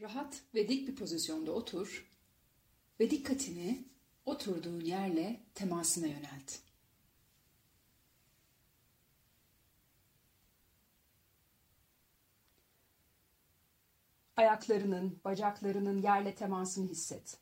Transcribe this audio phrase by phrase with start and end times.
[0.00, 2.10] Rahat ve dik bir pozisyonda otur
[3.00, 3.88] ve dikkatini
[4.26, 6.58] oturduğun yerle temasına yönelt.
[14.36, 17.38] Ayaklarının, bacaklarının yerle temasını hisset.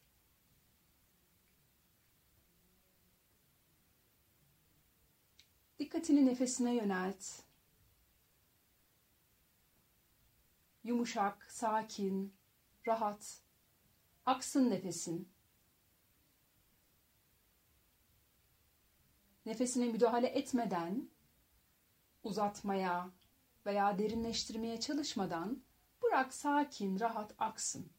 [5.79, 7.25] Dikkatini nefesine yönelt.
[10.85, 12.35] Yumuşak, sakin,
[12.87, 13.41] rahat.
[14.27, 15.29] Aksın nefesin.
[19.47, 21.09] Nefesine müdahale etmeden,
[22.23, 23.11] uzatmaya
[23.67, 25.63] veya derinleştirmeye çalışmadan
[26.03, 27.91] bırak sakin, rahat aksın.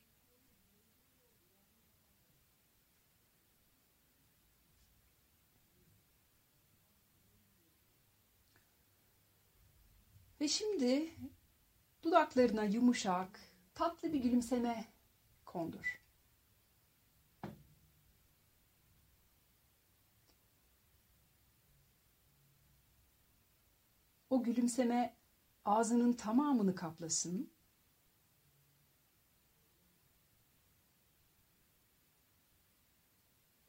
[10.41, 11.13] Ve şimdi
[12.04, 13.40] dudaklarına yumuşak,
[13.76, 14.85] tatlı bir gülümseme
[15.45, 16.01] kondur.
[24.29, 25.17] O gülümseme
[25.65, 27.51] ağzının tamamını kaplasın.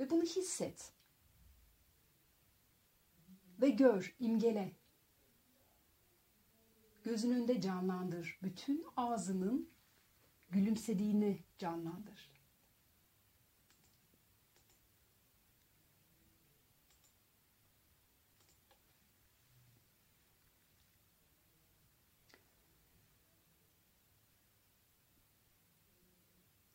[0.00, 0.92] Ve bunu hisset.
[3.60, 4.76] Ve gör, imgele.
[7.04, 8.38] Gözün önünde canlandır.
[8.42, 9.75] Bütün ağzının
[10.50, 12.30] gülümsediğini canlandır.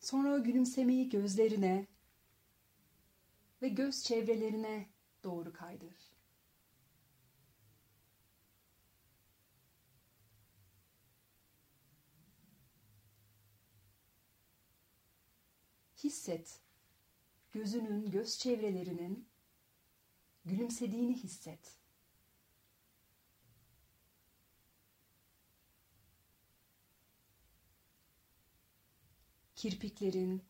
[0.00, 1.86] Sonra o gülümsemeyi gözlerine
[3.62, 4.88] ve göz çevrelerine
[5.24, 6.11] doğru kaydır.
[16.04, 16.60] Hisset.
[17.52, 19.28] Gözünün, göz çevrelerinin
[20.44, 21.76] gülümsediğini hisset.
[29.56, 30.42] Kirpiklerin,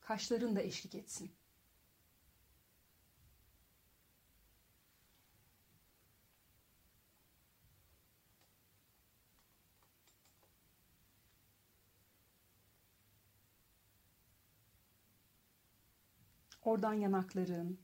[0.00, 1.35] kaşların da eşlik etsin.
[16.66, 17.80] Oradan yanakların,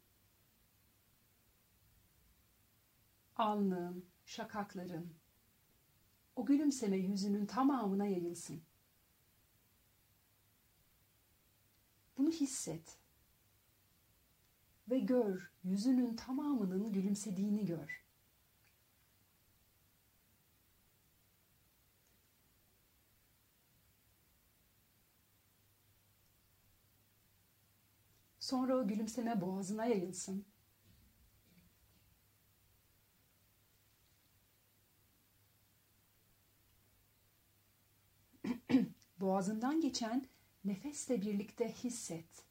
[3.37, 5.15] alnın, şakakların,
[6.37, 8.63] o gülümseme yüzünün tamamına yayılsın.
[12.19, 12.99] Bunu hisset.
[14.91, 18.02] Ve gör, yüzünün tamamının gülümsediğini gör.
[28.43, 30.47] Sonra o gülümseme boğazına yayılsın.
[39.21, 40.29] Boğazından geçen
[40.65, 42.45] nefesle birlikte hisset.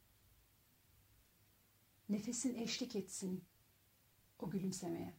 [2.10, 3.46] Nefesin eşlik etsin
[4.40, 5.16] o gülümsemeye.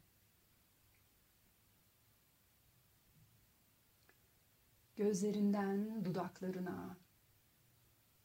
[4.97, 6.99] Gözlerinden dudaklarına,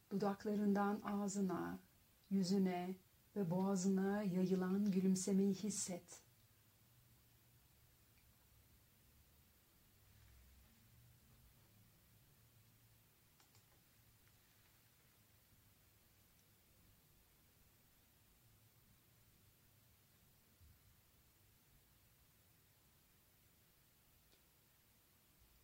[0.10, 1.87] dudaklarından ağzına,
[2.30, 2.96] yüzüne
[3.36, 6.22] ve boğazına yayılan gülümsemeyi hisset.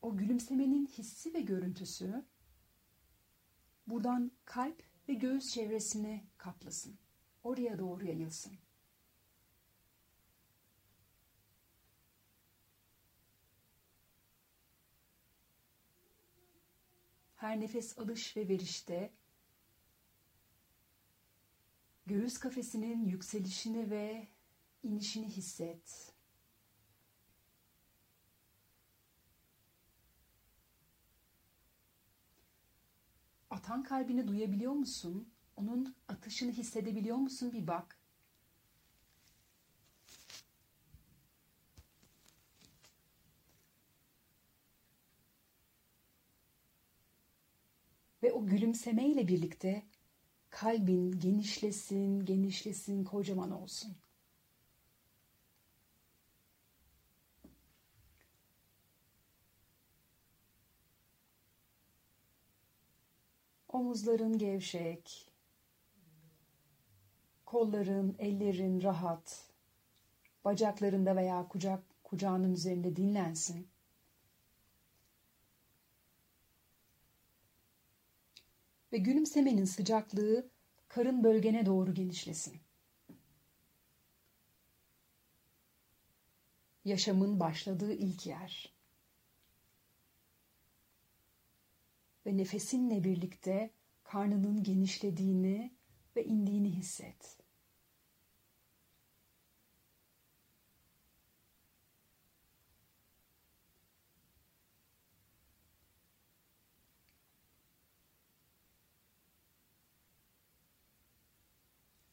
[0.01, 2.25] O gülümsemenin hissi ve görüntüsü
[3.87, 6.97] buradan kalp ve göğüs çevresini kaplasın.
[7.43, 8.57] Oraya doğru yayılsın.
[17.35, 19.13] Her nefes alış ve verişte
[22.05, 24.27] göğüs kafesinin yükselişini ve
[24.83, 26.12] inişini hisset.
[33.53, 35.29] Atan kalbini duyabiliyor musun?
[35.55, 37.51] Onun atışını hissedebiliyor musun?
[37.53, 37.99] Bir bak.
[48.23, 49.83] Ve o gülümsemeyle birlikte
[50.49, 53.95] kalbin genişlesin, genişlesin, kocaman olsun.
[63.73, 65.31] Omuzların gevşek.
[67.45, 69.49] Kolların, ellerin rahat.
[70.45, 73.67] Bacaklarında veya kucak kucağının üzerinde dinlensin.
[78.91, 80.49] Ve gülümsemenin sıcaklığı
[80.87, 82.61] karın bölgene doğru genişlesin.
[86.85, 88.73] Yaşamın başladığı ilk yer.
[92.25, 93.71] Ve nefesinle birlikte
[94.03, 95.71] karnının genişlediğini
[96.15, 97.43] ve indiğini hisset.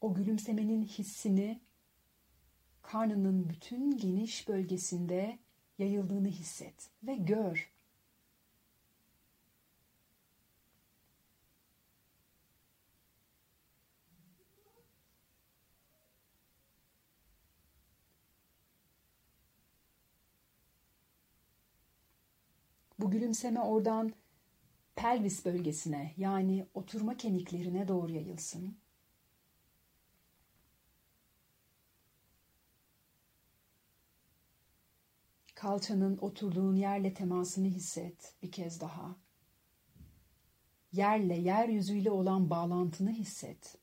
[0.01, 1.61] o gülümsemenin hissini
[2.81, 5.39] karnının bütün geniş bölgesinde
[5.77, 7.71] yayıldığını hisset ve gör.
[23.01, 24.13] Bu gülümseme oradan
[24.95, 28.77] pelvis bölgesine yani oturma kemiklerine doğru yayılsın.
[35.55, 39.15] Kalçanın oturduğun yerle temasını hisset bir kez daha.
[40.91, 43.77] Yerle, yeryüzüyle olan bağlantını hisset.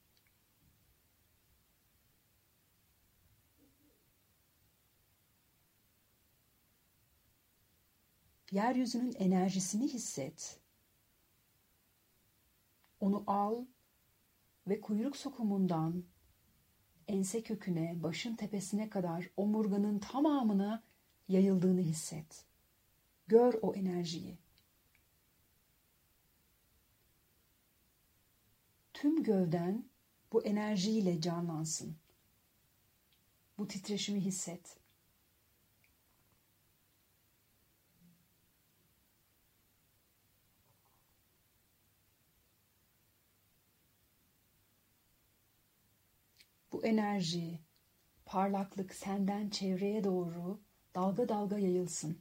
[8.51, 10.61] Yeryüzünün enerjisini hisset.
[13.01, 13.65] Onu al
[14.67, 16.05] ve kuyruk sokumundan
[17.09, 20.83] ense köküne, başın tepesine kadar omurganın tamamına
[21.29, 22.45] yayıldığını hisset.
[23.27, 24.39] Gör o enerjiyi.
[28.95, 29.85] Tüm gövden
[30.33, 31.97] bu enerjiyle canlansın.
[33.59, 34.77] Bu titreşimi hisset.
[46.73, 47.61] Bu enerji,
[48.25, 50.61] parlaklık senden çevreye doğru
[50.95, 52.19] dalga dalga yayılsın.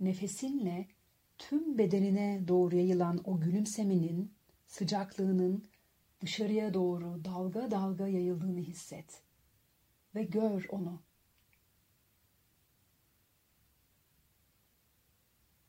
[0.00, 0.88] Nefesinle
[1.38, 4.32] tüm bedenine doğru yayılan o gülümsemenin
[4.66, 5.64] sıcaklığının
[6.20, 9.27] dışarıya doğru dalga dalga yayıldığını hisset
[10.14, 11.02] ve gör onu.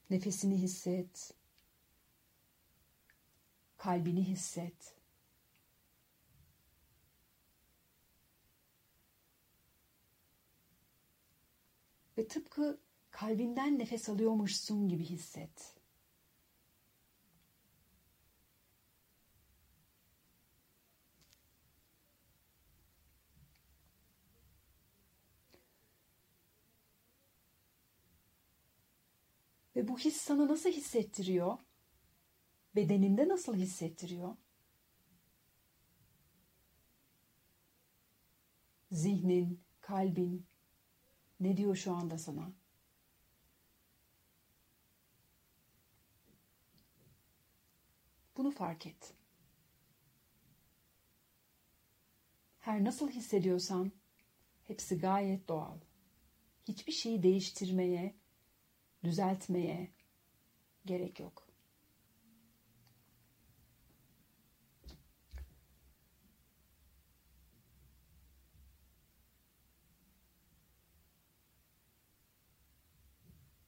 [0.09, 1.33] Nefesini hisset.
[3.77, 4.95] Kalbini hisset.
[12.17, 12.79] Ve tıpkı
[13.11, 15.78] kalbinden nefes alıyormuşsun gibi hisset.
[29.79, 31.57] Ve bu his sana nasıl hissettiriyor?
[32.75, 34.35] Bedeninde nasıl hissettiriyor?
[38.91, 40.47] Zihnin, kalbin
[41.39, 42.53] ne diyor şu anda sana?
[48.37, 49.13] Bunu fark et.
[52.59, 53.91] Her nasıl hissediyorsan
[54.67, 55.79] hepsi gayet doğal.
[56.67, 58.15] Hiçbir şeyi değiştirmeye,
[59.03, 59.91] düzeltmeye
[60.85, 61.49] gerek yok.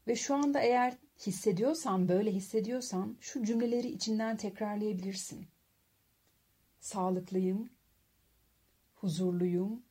[0.07, 5.47] Ve şu anda eğer hissediyorsan, böyle hissediyorsan şu cümleleri içinden tekrarlayabilirsin.
[6.79, 7.69] Sağlıklıyım,
[8.95, 9.83] huzurluyum,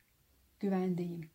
[0.61, 1.31] güvendeyim.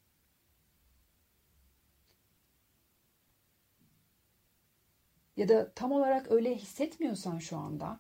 [5.38, 8.00] Ya da tam olarak öyle hissetmiyorsan şu anda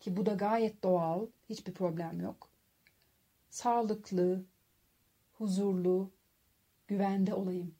[0.00, 2.50] ki bu da gayet doğal, hiçbir problem yok.
[3.50, 4.44] Sağlıklı,
[5.32, 6.12] huzurlu,
[6.88, 7.74] güvende olayım.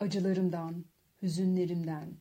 [0.00, 0.84] Acılarımdan,
[1.22, 2.16] hüzünlerimden,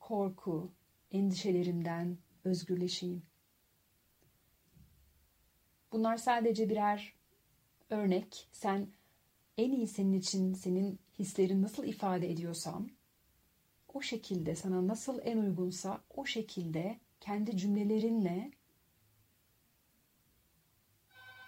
[0.00, 0.72] korku,
[1.10, 3.22] endişelerimden özgürleşeyim.
[5.92, 7.14] Bunlar sadece birer
[7.90, 8.48] örnek.
[8.52, 8.88] Sen
[9.58, 12.90] en iyi senin için senin hislerin nasıl ifade ediyorsam
[13.88, 18.50] o şekilde sana nasıl en uygunsa o şekilde kendi cümlelerinle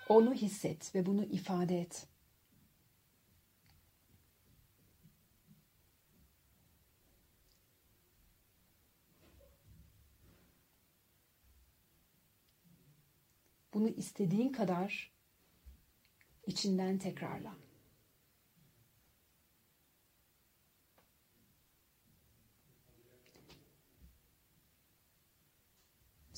[0.08, 2.06] onu hisset ve bunu ifade et.
[13.74, 15.12] Bunu istediğin kadar
[16.46, 17.56] içinden tekrarla.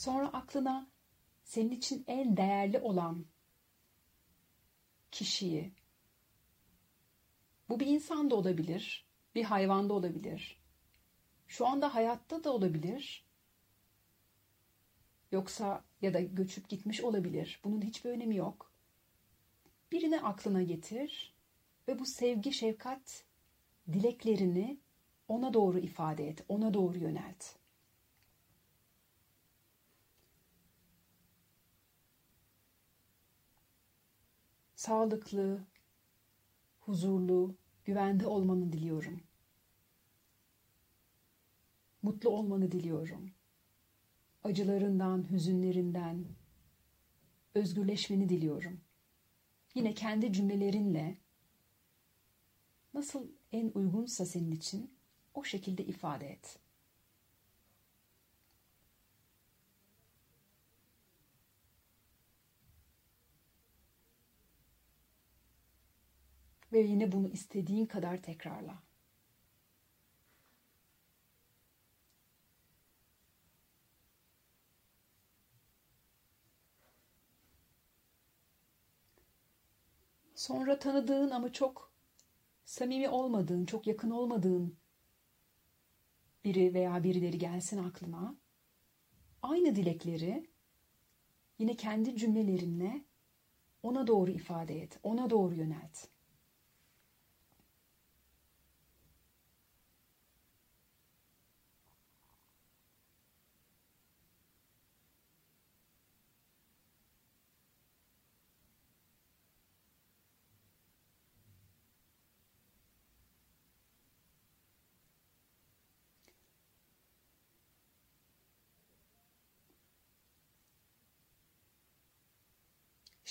[0.07, 0.91] Sonra aklına
[1.45, 3.27] senin için en değerli olan
[5.11, 5.73] kişiyi,
[7.69, 10.61] bu bir insan da olabilir, bir hayvan da olabilir,
[11.47, 13.27] şu anda hayatta da olabilir,
[15.33, 17.61] yoksa ya da göçüp gitmiş olabilir.
[17.65, 18.73] Bunun hiçbir önemi yok.
[19.93, 21.35] Birini aklına getir
[21.89, 23.25] ve bu sevgi, şefkat
[23.93, 24.81] dileklerini
[25.29, 27.66] ona doğru ifade et, ona doğru yönelt.
[34.77, 35.65] Sağlıklı,
[36.81, 37.55] huzurlu,
[37.85, 39.21] güvende olmanı diliyorum.
[42.03, 43.31] Mutlu olmanı diliyorum.
[44.45, 46.25] Acılarından, hüzünlerinden
[47.55, 48.81] özgürleşmeni diliyorum.
[49.75, 51.17] Yine kendi cümlelerinle
[52.95, 54.95] nasıl en uygunsa senin için
[55.35, 56.59] o şekilde ifade et.
[66.77, 68.83] Ve yine bunu istediğin kadar tekrarla.
[80.35, 81.93] Sonra tanıdığın ama çok
[82.65, 84.77] samimi olmadığın, çok yakın olmadığın
[86.45, 88.37] biri veya birileri gelsin aklına.
[89.43, 90.51] Aynı dilekleri
[91.59, 93.05] yine kendi cümlelerinle
[93.83, 96.16] ona doğru ifade et, ona doğru yönelt.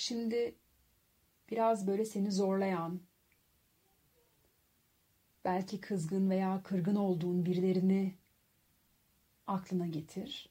[0.06, 0.54] Şimdi
[1.50, 3.00] biraz böyle seni zorlayan,
[5.44, 8.14] belki kızgın veya kırgın olduğun birilerini
[9.46, 10.50] aklına getir.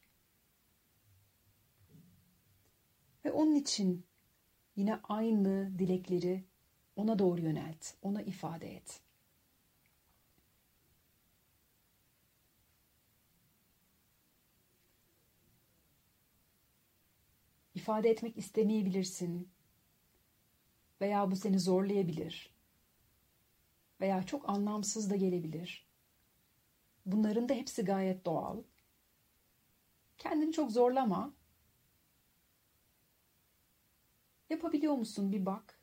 [3.26, 4.06] Ve onun için
[4.76, 6.44] yine aynı dilekleri
[6.96, 9.02] ona doğru yönelt, ona ifade et.
[17.86, 19.50] İfade etmek istemeyebilirsin.
[21.02, 22.54] Veya bu seni zorlayabilir.
[24.02, 25.88] Veya çok anlamsız da gelebilir.
[27.06, 28.64] Bunların da hepsi gayet doğal.
[30.18, 31.34] Kendini çok zorlama.
[34.50, 35.80] Yapabiliyor musun bir bak.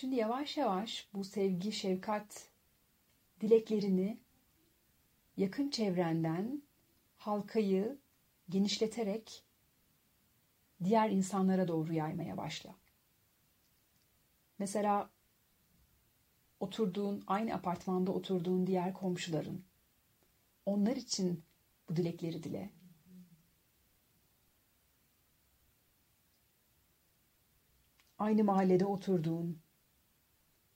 [0.00, 2.50] Şimdi yavaş yavaş bu sevgi, şefkat
[3.40, 4.18] dileklerini
[5.36, 6.62] yakın çevrenden
[7.16, 7.98] halkayı
[8.48, 9.44] genişleterek
[10.84, 12.74] diğer insanlara doğru yaymaya başla.
[14.58, 15.10] Mesela
[16.60, 19.64] oturduğun, aynı apartmanda oturduğun diğer komşuların,
[20.66, 21.44] onlar için
[21.88, 22.70] bu dilekleri dile.
[28.18, 29.67] Aynı mahallede oturduğun,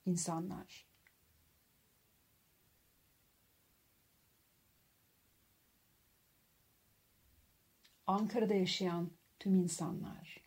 [0.05, 0.87] insanlar.
[8.07, 10.43] Ankara'da yaşayan tüm insanlar.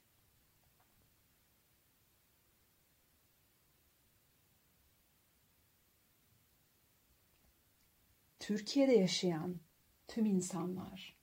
[8.41, 9.61] Türkiye'de yaşayan
[10.09, 11.17] tüm insanlar.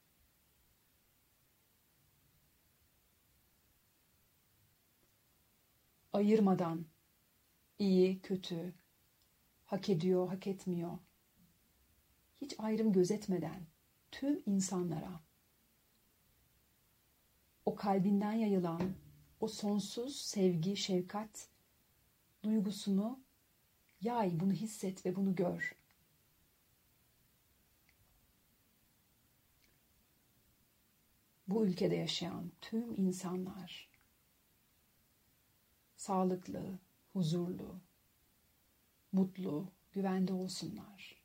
[6.13, 6.92] Ayırmadan
[7.79, 8.73] iyi, kötü,
[9.65, 10.97] hak ediyor, hak etmiyor.
[12.41, 13.65] Hiç ayrım gözetmeden
[14.11, 15.21] tüm insanlara
[17.65, 18.93] o kalbinden yayılan
[19.39, 21.49] o sonsuz sevgi, şefkat
[22.43, 23.19] duygusunu
[24.01, 25.75] yay, bunu hisset ve bunu gör.
[31.47, 33.89] Bu ülkede yaşayan tüm insanlar
[35.95, 36.79] sağlıklı,
[37.13, 37.81] huzurlu,
[39.11, 41.23] mutlu, güvende olsunlar.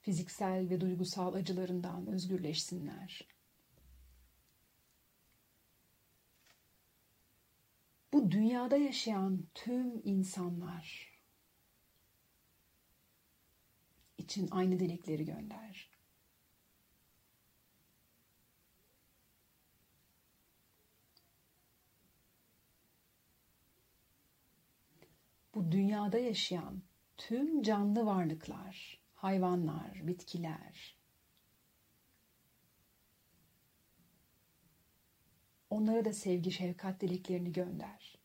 [0.00, 3.28] Fiziksel ve duygusal acılarından özgürleşsinler.
[8.12, 11.14] Bu dünyada yaşayan tüm insanlar
[14.18, 15.93] için aynı dilekleri gönder.
[25.54, 26.82] Bu dünyada yaşayan
[27.16, 30.96] tüm canlı varlıklar, hayvanlar, bitkiler,
[35.70, 38.18] onlara da sevgi, şefkat dileklerini gönder.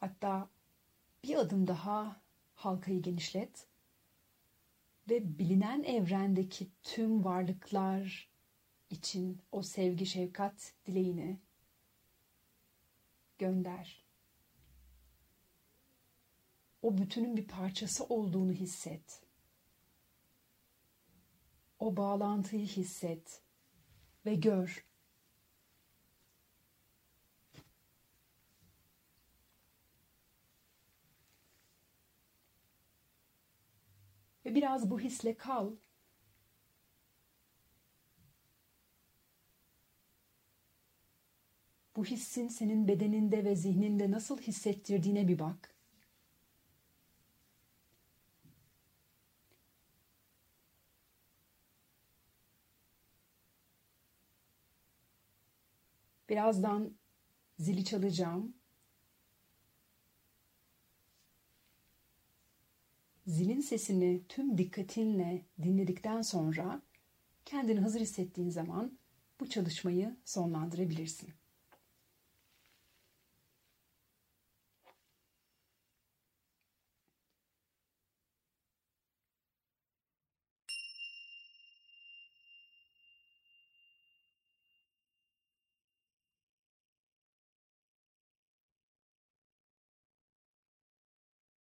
[0.00, 0.48] Hatta
[1.24, 2.22] bir adım daha
[2.54, 3.73] halkayı genişlet
[5.08, 8.28] ve bilinen evrendeki tüm varlıklar
[8.90, 11.40] için o sevgi, şefkat dileğini
[13.38, 14.04] gönder.
[16.82, 19.22] O bütünün bir parçası olduğunu hisset.
[21.78, 23.42] O bağlantıyı hisset
[24.26, 24.93] ve gör.
[34.46, 35.72] Ve biraz bu hisle kal.
[41.96, 45.74] Bu hissin senin bedeninde ve zihninde nasıl hissettirdiğine bir bak.
[56.28, 56.96] Birazdan
[57.58, 58.54] zili çalacağım.
[63.26, 66.82] Zilin sesini tüm dikkatinle dinledikten sonra
[67.44, 68.98] kendini hazır hissettiğin zaman
[69.40, 71.30] bu çalışmayı sonlandırabilirsin.